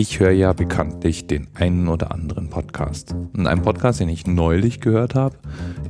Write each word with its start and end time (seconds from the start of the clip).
Ich 0.00 0.18
höre 0.18 0.30
ja 0.30 0.54
bekanntlich 0.54 1.26
den 1.26 1.48
einen 1.52 1.86
oder 1.86 2.10
anderen 2.10 2.48
Podcast. 2.48 3.14
Und 3.34 3.46
ein 3.46 3.60
Podcast, 3.60 4.00
den 4.00 4.08
ich 4.08 4.26
neulich 4.26 4.80
gehört 4.80 5.14
habe, 5.14 5.36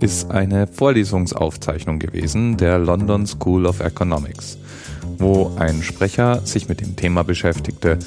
ist 0.00 0.32
eine 0.32 0.66
Vorlesungsaufzeichnung 0.66 2.00
gewesen 2.00 2.56
der 2.56 2.80
London 2.80 3.24
School 3.28 3.66
of 3.66 3.78
Economics, 3.78 4.58
wo 5.18 5.52
ein 5.60 5.84
Sprecher 5.84 6.44
sich 6.44 6.68
mit 6.68 6.80
dem 6.80 6.96
Thema 6.96 7.22
beschäftigte, 7.22 8.00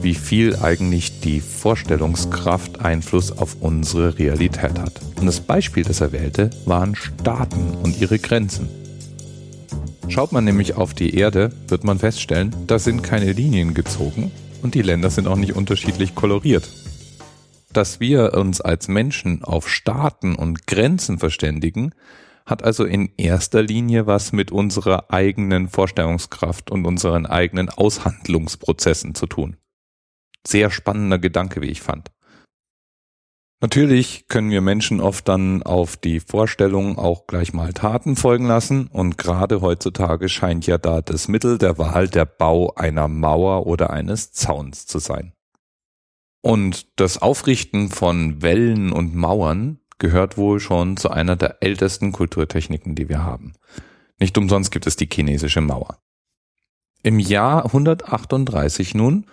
wie 0.00 0.14
viel 0.14 0.56
eigentlich 0.56 1.20
die 1.20 1.42
Vorstellungskraft 1.42 2.82
Einfluss 2.82 3.30
auf 3.30 3.58
unsere 3.60 4.18
Realität 4.18 4.78
hat. 4.78 4.98
Und 5.20 5.26
das 5.26 5.40
Beispiel, 5.40 5.84
das 5.84 6.00
er 6.00 6.12
wählte, 6.12 6.48
waren 6.64 6.94
Staaten 6.94 7.76
und 7.82 8.00
ihre 8.00 8.18
Grenzen. 8.18 8.66
Schaut 10.08 10.32
man 10.32 10.46
nämlich 10.46 10.76
auf 10.76 10.94
die 10.94 11.14
Erde, 11.16 11.52
wird 11.68 11.84
man 11.84 11.98
feststellen, 11.98 12.56
da 12.66 12.78
sind 12.78 13.02
keine 13.02 13.32
Linien 13.32 13.74
gezogen, 13.74 14.32
und 14.62 14.74
die 14.74 14.82
Länder 14.82 15.10
sind 15.10 15.26
auch 15.26 15.36
nicht 15.36 15.54
unterschiedlich 15.54 16.14
koloriert. 16.14 16.68
Dass 17.72 18.00
wir 18.00 18.34
uns 18.34 18.60
als 18.60 18.88
Menschen 18.88 19.44
auf 19.44 19.68
Staaten 19.68 20.34
und 20.34 20.66
Grenzen 20.66 21.18
verständigen, 21.18 21.94
hat 22.46 22.64
also 22.64 22.84
in 22.84 23.10
erster 23.16 23.62
Linie 23.62 24.06
was 24.06 24.32
mit 24.32 24.50
unserer 24.50 25.12
eigenen 25.12 25.68
Vorstellungskraft 25.68 26.70
und 26.70 26.84
unseren 26.84 27.26
eigenen 27.26 27.68
Aushandlungsprozessen 27.68 29.14
zu 29.14 29.26
tun. 29.26 29.56
Sehr 30.46 30.70
spannender 30.70 31.18
Gedanke, 31.18 31.60
wie 31.60 31.68
ich 31.68 31.80
fand. 31.80 32.10
Natürlich 33.62 34.26
können 34.28 34.50
wir 34.50 34.62
Menschen 34.62 35.02
oft 35.02 35.28
dann 35.28 35.62
auf 35.62 35.98
die 35.98 36.20
Vorstellung 36.20 36.98
auch 36.98 37.26
gleich 37.26 37.52
mal 37.52 37.74
Taten 37.74 38.16
folgen 38.16 38.46
lassen 38.46 38.86
und 38.86 39.18
gerade 39.18 39.60
heutzutage 39.60 40.30
scheint 40.30 40.66
ja 40.66 40.78
da 40.78 41.02
das 41.02 41.28
Mittel 41.28 41.58
der 41.58 41.76
Wahl 41.76 42.08
der 42.08 42.24
Bau 42.24 42.72
einer 42.74 43.06
Mauer 43.06 43.66
oder 43.66 43.90
eines 43.90 44.32
Zauns 44.32 44.86
zu 44.86 44.98
sein. 44.98 45.34
Und 46.40 46.86
das 46.96 47.20
Aufrichten 47.20 47.90
von 47.90 48.40
Wellen 48.40 48.92
und 48.92 49.14
Mauern 49.14 49.78
gehört 49.98 50.38
wohl 50.38 50.58
schon 50.58 50.96
zu 50.96 51.10
einer 51.10 51.36
der 51.36 51.62
ältesten 51.62 52.12
Kulturtechniken, 52.12 52.94
die 52.94 53.10
wir 53.10 53.22
haben. 53.22 53.52
Nicht 54.18 54.38
umsonst 54.38 54.70
gibt 54.70 54.86
es 54.86 54.96
die 54.96 55.08
chinesische 55.12 55.60
Mauer. 55.60 55.98
Im 57.02 57.18
Jahr 57.18 57.66
138 57.66 58.94
nun 58.94 59.26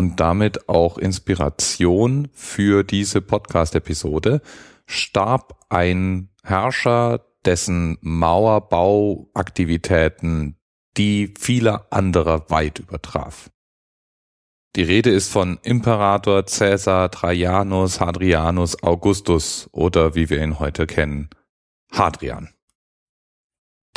und 0.00 0.18
damit 0.18 0.66
auch 0.66 0.96
Inspiration 0.96 2.30
für 2.32 2.82
diese 2.84 3.20
Podcast-Episode, 3.20 4.40
starb 4.86 5.60
ein 5.68 6.30
Herrscher, 6.42 7.26
dessen 7.44 7.98
Mauerbauaktivitäten 8.00 10.56
die 10.96 11.34
vieler 11.38 11.86
anderer 11.90 12.48
weit 12.48 12.78
übertraf. 12.78 13.50
Die 14.74 14.84
Rede 14.84 15.10
ist 15.10 15.30
von 15.30 15.58
Imperator 15.64 16.44
Caesar 16.44 17.10
Trajanus 17.10 18.00
Hadrianus 18.00 18.82
Augustus 18.82 19.68
oder 19.70 20.14
wie 20.14 20.30
wir 20.30 20.42
ihn 20.42 20.60
heute 20.60 20.86
kennen, 20.86 21.28
Hadrian. 21.92 22.48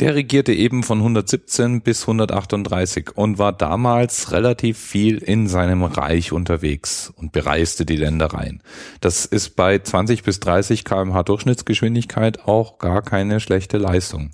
Der 0.04 0.16
regierte 0.16 0.52
eben 0.52 0.84
von 0.84 0.98
117 0.98 1.80
bis 1.80 2.02
138 2.02 3.16
und 3.16 3.38
war 3.38 3.54
damals 3.54 4.34
relativ 4.34 4.78
viel 4.78 5.20
in 5.20 5.48
seinem 5.48 5.82
Reich 5.84 6.34
unterwegs 6.34 7.14
und 7.16 7.32
bereiste 7.32 7.86
die 7.86 7.96
Ländereien. 7.96 8.62
Das 9.00 9.26
ist 9.26 9.56
bei 9.56 9.80
20 9.80 10.24
bis 10.24 10.42
30 10.42 10.84
kmh 10.84 11.24
Durchschnittsgeschwindigkeit 11.24 12.44
auch 12.44 12.80
gar 12.80 13.02
keine 13.02 13.40
schlechte 13.40 13.78
Leistung. 13.78 14.32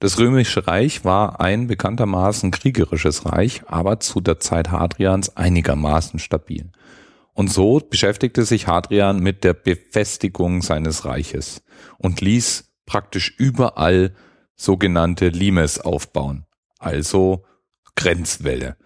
Das 0.00 0.18
Römische 0.18 0.66
Reich 0.66 1.06
war 1.06 1.40
ein 1.40 1.66
bekanntermaßen 1.66 2.50
kriegerisches 2.50 3.24
Reich, 3.24 3.62
aber 3.68 4.00
zu 4.00 4.20
der 4.20 4.38
Zeit 4.38 4.70
Hadrians 4.70 5.34
einigermaßen 5.34 6.18
stabil. 6.18 6.72
Und 7.32 7.50
so 7.50 7.78
beschäftigte 7.78 8.44
sich 8.44 8.66
Hadrian 8.66 9.20
mit 9.20 9.44
der 9.44 9.54
Befestigung 9.54 10.60
seines 10.60 11.06
Reiches 11.06 11.62
und 11.96 12.20
ließ 12.20 12.64
praktisch 12.84 13.34
überall 13.38 14.12
sogenannte 14.56 15.28
Limes 15.28 15.78
aufbauen, 15.78 16.46
also 16.78 17.44
Grenzwälle. 17.94 18.76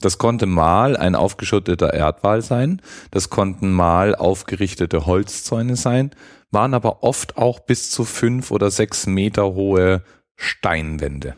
Das 0.00 0.18
konnte 0.18 0.46
mal 0.46 0.96
ein 0.96 1.14
aufgeschütteter 1.14 1.92
Erdwall 1.92 2.42
sein, 2.42 2.80
das 3.10 3.30
konnten 3.30 3.72
mal 3.72 4.14
aufgerichtete 4.14 5.06
Holzzäune 5.06 5.76
sein, 5.76 6.10
waren 6.50 6.74
aber 6.74 7.02
oft 7.02 7.36
auch 7.36 7.60
bis 7.60 7.90
zu 7.90 8.04
fünf 8.04 8.50
oder 8.50 8.70
sechs 8.70 9.06
Meter 9.06 9.54
hohe 9.54 10.02
Steinwände. 10.36 11.36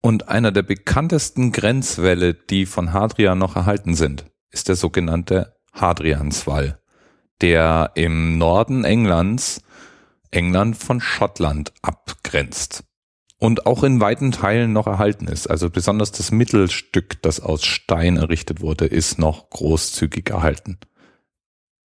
Und 0.00 0.28
einer 0.28 0.52
der 0.52 0.62
bekanntesten 0.62 1.52
Grenzwälle, 1.52 2.34
die 2.34 2.66
von 2.66 2.92
Hadrian 2.92 3.38
noch 3.38 3.56
erhalten 3.56 3.94
sind, 3.94 4.26
ist 4.50 4.68
der 4.68 4.76
sogenannte 4.76 5.56
Hadrianswall, 5.72 6.78
der 7.40 7.92
im 7.94 8.38
Norden 8.38 8.84
Englands 8.84 9.62
England 10.34 10.76
von 10.76 11.00
Schottland 11.00 11.72
abgrenzt 11.82 12.84
und 13.38 13.66
auch 13.66 13.84
in 13.84 14.00
weiten 14.00 14.32
Teilen 14.32 14.72
noch 14.72 14.86
erhalten 14.86 15.28
ist. 15.28 15.48
Also 15.48 15.70
besonders 15.70 16.12
das 16.12 16.32
Mittelstück, 16.32 17.22
das 17.22 17.40
aus 17.40 17.64
Stein 17.64 18.16
errichtet 18.16 18.60
wurde, 18.60 18.86
ist 18.86 19.18
noch 19.18 19.50
großzügig 19.50 20.30
erhalten. 20.30 20.78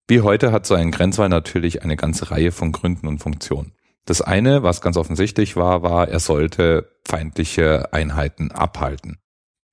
Wie 0.07 0.23
heute 0.23 0.53
hat 0.53 0.67
so 0.67 0.75
ein 0.75 0.91
Grenzwall 0.91 1.29
natürlich 1.29 1.83
eine 1.83 1.97
ganze 1.97 2.31
Reihe 2.31 2.53
von 2.53 2.73
Gründen 2.73 3.07
und 3.07 3.19
Funktionen. 3.19 3.73
Das 4.07 4.23
eine, 4.23 4.63
was 4.63 4.81
ganz 4.81 4.97
offensichtlich 4.97 5.57
war, 5.57 5.83
war, 5.83 6.09
er 6.09 6.21
sollte 6.21 6.97
feindliche 7.07 7.93
Einheiten 7.93 8.51
abhalten. 8.51 9.19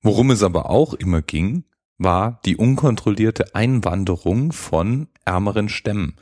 Worum 0.02 0.30
es 0.30 0.42
aber 0.42 0.68
auch 0.68 0.92
immer 0.92 1.22
ging, 1.22 1.64
war 1.96 2.40
die 2.44 2.56
unkontrollierte 2.56 3.54
Einwanderung 3.54 4.52
von 4.52 5.08
ärmeren 5.24 5.70
Stämmen. 5.70 6.16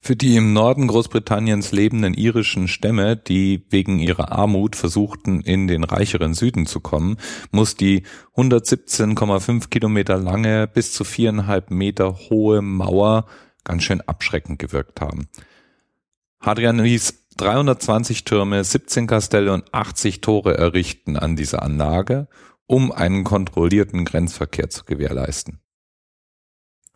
Für 0.00 0.14
die 0.14 0.36
im 0.36 0.52
Norden 0.52 0.86
Großbritanniens 0.86 1.72
lebenden 1.72 2.14
irischen 2.14 2.68
Stämme, 2.68 3.16
die 3.16 3.66
wegen 3.70 3.98
ihrer 3.98 4.30
Armut 4.30 4.76
versuchten, 4.76 5.40
in 5.40 5.66
den 5.66 5.82
reicheren 5.82 6.32
Süden 6.32 6.66
zu 6.66 6.80
kommen, 6.80 7.16
muss 7.50 7.74
die 7.74 8.04
117,5 8.36 9.68
Kilometer 9.68 10.16
lange, 10.16 10.68
bis 10.68 10.92
zu 10.92 11.02
viereinhalb 11.02 11.70
Meter 11.70 12.14
hohe 12.30 12.62
Mauer 12.62 13.26
ganz 13.64 13.82
schön 13.82 14.00
abschreckend 14.00 14.60
gewirkt 14.60 15.00
haben. 15.00 15.28
Hadrian 16.40 16.78
ließ 16.78 17.26
320 17.38 18.24
Türme, 18.24 18.62
17 18.62 19.06
Kastelle 19.06 19.52
und 19.52 19.74
80 19.74 20.20
Tore 20.20 20.56
errichten 20.56 21.16
an 21.16 21.36
dieser 21.36 21.62
Anlage, 21.62 22.28
um 22.66 22.92
einen 22.92 23.24
kontrollierten 23.24 24.04
Grenzverkehr 24.04 24.70
zu 24.70 24.84
gewährleisten. 24.84 25.60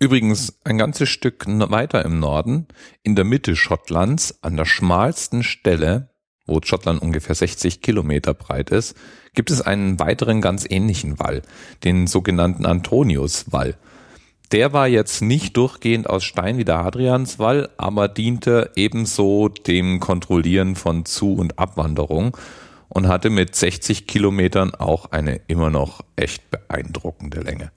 Übrigens 0.02 0.58
ein 0.64 0.78
ganzes 0.78 1.10
Stück 1.10 1.44
weiter 1.46 2.06
im 2.06 2.20
Norden, 2.20 2.66
in 3.02 3.16
der 3.16 3.26
Mitte 3.26 3.54
Schottlands, 3.54 4.42
an 4.42 4.56
der 4.56 4.64
schmalsten 4.64 5.42
Stelle, 5.42 6.08
wo 6.46 6.58
Schottland 6.64 7.02
ungefähr 7.02 7.34
60 7.34 7.82
Kilometer 7.82 8.32
breit 8.32 8.70
ist, 8.70 8.96
gibt 9.34 9.50
es 9.50 9.60
einen 9.60 10.00
weiteren 10.00 10.40
ganz 10.40 10.64
ähnlichen 10.66 11.18
Wall, 11.18 11.42
den 11.84 12.06
sogenannten 12.06 12.64
Antoniuswall. 12.64 13.76
Der 14.52 14.72
war 14.72 14.88
jetzt 14.88 15.20
nicht 15.20 15.58
durchgehend 15.58 16.08
aus 16.08 16.24
Stein 16.24 16.56
wie 16.56 16.64
der 16.64 16.82
Hadrianswall, 16.82 17.68
aber 17.76 18.08
diente 18.08 18.70
ebenso 18.76 19.48
dem 19.48 20.00
Kontrollieren 20.00 20.76
von 20.76 21.04
Zu- 21.04 21.34
und 21.34 21.58
Abwanderung 21.58 22.34
und 22.88 23.06
hatte 23.06 23.28
mit 23.28 23.54
60 23.54 24.06
Kilometern 24.06 24.74
auch 24.74 25.12
eine 25.12 25.42
immer 25.46 25.68
noch 25.68 26.00
echt 26.16 26.50
beeindruckende 26.50 27.40
Länge. 27.40 27.70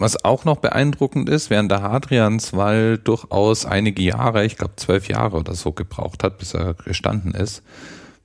Was 0.00 0.24
auch 0.24 0.46
noch 0.46 0.56
beeindruckend 0.56 1.28
ist, 1.28 1.50
während 1.50 1.70
der 1.70 1.82
Hadrianswall 1.82 2.96
durchaus 2.96 3.66
einige 3.66 4.00
Jahre, 4.00 4.46
ich 4.46 4.56
glaube 4.56 4.76
zwölf 4.76 5.08
Jahre 5.08 5.36
oder 5.36 5.54
so 5.54 5.72
gebraucht 5.72 6.24
hat, 6.24 6.38
bis 6.38 6.54
er 6.54 6.72
gestanden 6.72 7.34
ist, 7.34 7.62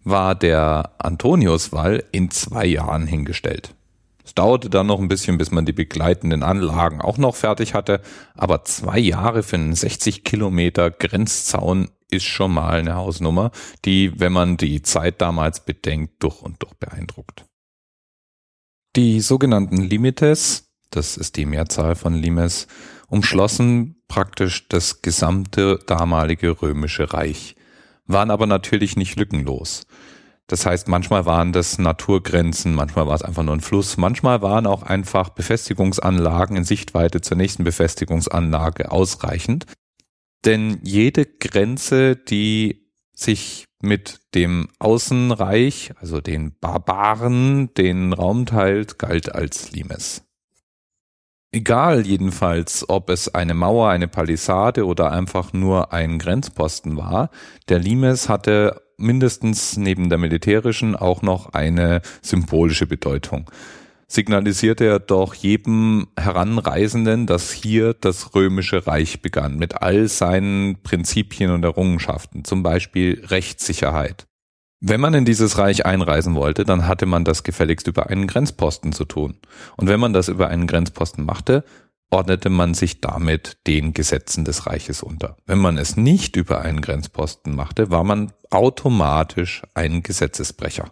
war 0.05 0.35
der 0.35 0.91
Antoniuswall 0.99 2.05
in 2.13 2.31
zwei 2.31 2.65
Jahren 2.65 3.07
hingestellt. 3.07 3.75
Es 4.23 4.33
dauerte 4.33 4.69
dann 4.69 4.87
noch 4.87 5.01
ein 5.01 5.09
bisschen, 5.09 5.37
bis 5.37 5.51
man 5.51 5.65
die 5.65 5.73
begleitenden 5.73 6.43
Anlagen 6.43 7.01
auch 7.01 7.17
noch 7.17 7.35
fertig 7.35 7.73
hatte, 7.73 7.99
aber 8.35 8.63
zwei 8.63 8.97
Jahre 8.97 9.43
für 9.43 9.57
einen 9.57 9.75
60 9.75 10.23
Kilometer 10.23 10.91
Grenzzaun 10.91 11.89
ist 12.09 12.23
schon 12.23 12.53
mal 12.53 12.79
eine 12.79 12.95
Hausnummer, 12.95 13.51
die, 13.83 14.17
wenn 14.17 14.31
man 14.31 14.55
die 14.55 14.81
Zeit 14.81 15.19
damals 15.19 15.65
bedenkt, 15.65 16.23
durch 16.23 16.41
und 16.41 16.63
durch 16.63 16.75
beeindruckt. 16.75 17.43
Die 18.95 19.19
sogenannten 19.19 19.81
Limites, 19.81 20.65
das 20.89 21.17
ist 21.17 21.35
die 21.35 21.45
Mehrzahl 21.45 21.95
von 21.95 22.13
Limes, 22.13 22.67
umschlossen 23.07 24.01
praktisch 24.07 24.67
das 24.67 25.01
gesamte 25.01 25.79
damalige 25.85 26.61
römische 26.61 27.13
Reich, 27.13 27.55
waren 28.05 28.31
aber 28.31 28.47
natürlich 28.47 28.95
nicht 28.95 29.17
lückenlos. 29.17 29.85
Das 30.47 30.65
heißt, 30.65 30.87
manchmal 30.87 31.25
waren 31.25 31.53
das 31.53 31.79
Naturgrenzen, 31.79 32.75
manchmal 32.75 33.07
war 33.07 33.15
es 33.15 33.23
einfach 33.23 33.41
nur 33.41 33.55
ein 33.55 33.61
Fluss, 33.61 33.97
manchmal 33.97 34.43
waren 34.43 34.67
auch 34.67 34.83
einfach 34.83 35.29
Befestigungsanlagen 35.29 36.55
in 36.55 36.63
Sichtweite 36.63 37.21
zur 37.21 37.37
nächsten 37.37 37.63
Befestigungsanlage 37.63 38.91
ausreichend. 38.91 39.65
Denn 40.45 40.79
jede 40.83 41.25
Grenze, 41.25 42.15
die 42.15 42.91
sich 43.15 43.65
mit 43.81 44.19
dem 44.35 44.67
Außenreich, 44.77 45.93
also 45.99 46.21
den 46.21 46.57
Barbaren, 46.59 47.73
den 47.73 48.13
Raum 48.13 48.45
teilt, 48.45 48.99
galt 48.99 49.33
als 49.33 49.71
Limes. 49.71 50.23
Egal 51.55 52.05
jedenfalls, 52.05 52.83
ob 52.89 53.09
es 53.09 53.33
eine 53.33 53.53
Mauer, 53.53 53.87
eine 53.87 54.09
Palisade 54.09 54.85
oder 54.85 55.13
einfach 55.13 55.53
nur 55.53 55.93
ein 55.93 56.19
Grenzposten 56.19 56.97
war, 56.97 57.29
der 57.69 57.79
Limes 57.79 58.27
hatte 58.27 58.81
mindestens 58.97 59.77
neben 59.77 60.09
der 60.09 60.17
militärischen 60.17 60.97
auch 60.97 61.21
noch 61.21 61.53
eine 61.53 62.01
symbolische 62.21 62.87
Bedeutung. 62.87 63.49
Signalisierte 64.05 64.83
er 64.83 64.99
doch 64.99 65.33
jedem 65.33 66.07
Heranreisenden, 66.19 67.25
dass 67.25 67.53
hier 67.53 67.93
das 67.93 68.35
römische 68.35 68.85
Reich 68.85 69.21
begann, 69.21 69.55
mit 69.57 69.81
all 69.81 70.09
seinen 70.09 70.83
Prinzipien 70.83 71.51
und 71.51 71.63
Errungenschaften, 71.63 72.43
zum 72.43 72.63
Beispiel 72.63 73.23
Rechtssicherheit. 73.27 74.27
Wenn 74.81 75.01
man 75.01 75.13
in 75.13 75.25
dieses 75.25 75.57
Reich 75.57 75.85
einreisen 75.85 76.35
wollte, 76.35 76.63
dann 76.63 76.87
hatte 76.87 77.05
man 77.05 77.23
das 77.23 77.43
gefälligst 77.43 77.87
über 77.87 78.09
einen 78.09 78.27
Grenzposten 78.27 78.91
zu 78.91 79.05
tun. 79.05 79.37
Und 79.77 79.87
wenn 79.87 79.99
man 79.99 80.13
das 80.13 80.27
über 80.27 80.49
einen 80.49 80.67
Grenzposten 80.67 81.25
machte, 81.25 81.63
ordnete 82.11 82.49
man 82.49 82.73
sich 82.73 83.01
damit 83.01 83.57
den 83.67 83.93
Gesetzen 83.93 84.45
des 84.45 84.67
Reiches 84.67 85.01
unter. 85.01 85.37
Wenn 85.45 85.59
man 85.59 85.77
es 85.77 85.97
nicht 85.97 86.35
über 86.35 86.61
einen 86.61 86.81
Grenzposten 86.81 87.55
machte, 87.55 87.89
war 87.89 88.03
man 88.03 88.31
automatisch 88.51 89.63
ein 89.73 90.03
Gesetzesbrecher. 90.03 90.91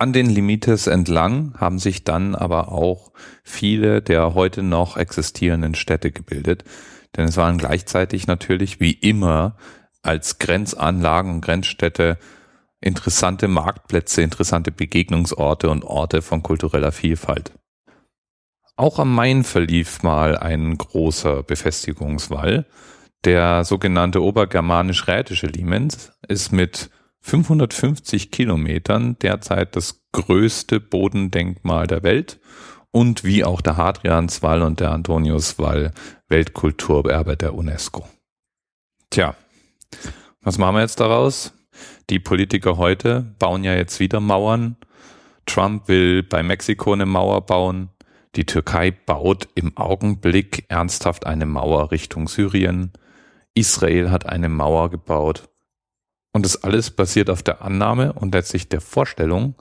An 0.00 0.12
den 0.12 0.30
Limites 0.30 0.86
entlang 0.86 1.54
haben 1.58 1.80
sich 1.80 2.04
dann 2.04 2.36
aber 2.36 2.70
auch 2.70 3.12
viele 3.42 4.00
der 4.00 4.34
heute 4.34 4.62
noch 4.62 4.96
existierenden 4.96 5.74
Städte 5.74 6.12
gebildet, 6.12 6.62
denn 7.16 7.26
es 7.26 7.36
waren 7.36 7.58
gleichzeitig 7.58 8.28
natürlich 8.28 8.78
wie 8.78 8.92
immer 8.92 9.56
als 10.02 10.38
Grenzanlagen 10.38 11.32
und 11.32 11.40
Grenzstädte 11.40 12.18
interessante 12.80 13.48
Marktplätze, 13.48 14.22
interessante 14.22 14.70
Begegnungsorte 14.70 15.70
und 15.70 15.84
Orte 15.84 16.22
von 16.22 16.42
kultureller 16.42 16.92
Vielfalt. 16.92 17.52
Auch 18.76 18.98
am 19.00 19.14
Main 19.14 19.42
verlief 19.42 20.02
mal 20.02 20.38
ein 20.38 20.78
großer 20.78 21.42
Befestigungswall. 21.42 22.66
Der 23.24 23.64
sogenannte 23.64 24.22
obergermanisch-rätische 24.22 25.48
Limes 25.48 26.12
ist 26.28 26.52
mit 26.52 26.90
550 27.20 28.30
Kilometern 28.30 29.18
derzeit 29.18 29.74
das 29.74 30.04
größte 30.12 30.78
Bodendenkmal 30.78 31.88
der 31.88 32.04
Welt 32.04 32.38
und 32.92 33.24
wie 33.24 33.44
auch 33.44 33.60
der 33.60 33.76
Hadrianswall 33.76 34.62
und 34.62 34.78
der 34.78 34.92
Antoniuswall 34.92 35.92
Weltkulturerbe 36.28 37.36
der 37.36 37.54
UNESCO. 37.54 38.08
Tja, 39.10 39.34
was 40.40 40.58
machen 40.58 40.76
wir 40.76 40.82
jetzt 40.82 41.00
daraus? 41.00 41.52
Die 42.10 42.18
Politiker 42.18 42.78
heute 42.78 43.34
bauen 43.38 43.64
ja 43.64 43.74
jetzt 43.74 44.00
wieder 44.00 44.20
Mauern. 44.20 44.76
Trump 45.44 45.88
will 45.88 46.22
bei 46.22 46.42
Mexiko 46.42 46.94
eine 46.94 47.04
Mauer 47.04 47.44
bauen. 47.44 47.90
Die 48.34 48.46
Türkei 48.46 48.90
baut 48.90 49.48
im 49.54 49.76
Augenblick 49.76 50.64
ernsthaft 50.68 51.26
eine 51.26 51.44
Mauer 51.44 51.90
Richtung 51.90 52.28
Syrien. 52.28 52.92
Israel 53.54 54.10
hat 54.10 54.26
eine 54.26 54.48
Mauer 54.48 54.90
gebaut. 54.90 55.50
Und 56.32 56.44
das 56.44 56.62
alles 56.62 56.90
basiert 56.90 57.28
auf 57.30 57.42
der 57.42 57.62
Annahme 57.62 58.12
und 58.14 58.34
letztlich 58.34 58.68
der 58.68 58.80
Vorstellung, 58.80 59.54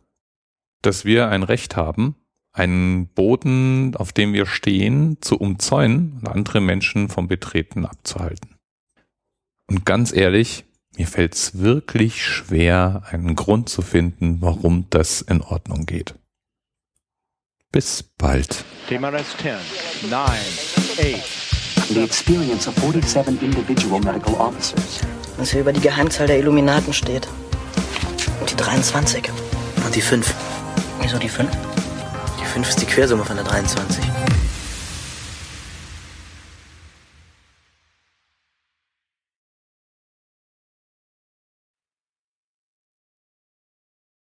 dass 0.81 1.05
wir 1.05 1.29
ein 1.29 1.43
Recht 1.43 1.75
haben, 1.75 2.15
einen 2.53 3.07
Boden, 3.07 3.95
auf 3.95 4.13
dem 4.13 4.33
wir 4.33 4.45
stehen, 4.45 5.17
zu 5.21 5.37
umzäunen 5.37 6.19
und 6.19 6.29
andere 6.29 6.61
Menschen 6.61 7.09
vom 7.09 7.27
Betreten 7.27 7.85
abzuhalten. 7.85 8.55
Und 9.69 9.85
ganz 9.85 10.13
ehrlich, 10.13 10.66
mir 10.97 11.07
fällt 11.07 11.35
es 11.35 11.59
wirklich 11.59 12.25
schwer, 12.25 13.03
einen 13.09 13.35
Grund 13.35 13.69
zu 13.69 13.81
finden, 13.81 14.37
warum 14.41 14.87
das 14.89 15.21
in 15.21 15.41
Ordnung 15.41 15.85
geht. 15.85 16.15
Bis 17.71 18.03
bald. 18.17 18.65
TMRS 18.87 19.37
10, 19.37 19.55
9, 20.09 20.21
8, 20.97 21.93
the 21.93 22.03
experience 22.03 22.67
of 22.67 22.75
47 22.75 23.41
individual 23.41 23.99
medical 23.99 24.33
officers. 24.35 25.01
Was 25.37 25.51
hier 25.51 25.61
über 25.61 25.73
die 25.73 25.81
Geheimzahl 25.81 26.27
der 26.27 26.39
Illuminaten 26.39 26.93
steht. 26.93 27.27
Und 28.39 28.49
die 28.49 28.55
23. 28.55 29.29
Und 29.85 29.95
die 29.95 30.01
5. 30.01 30.33
Wieso 31.01 31.19
die 31.19 31.29
5? 31.29 31.49
Die 32.39 32.45
5 32.45 32.69
ist 32.69 32.81
die 32.81 32.85
Quersumme 32.85 33.23
von 33.23 33.35
der 33.35 33.45
23. 33.45 34.03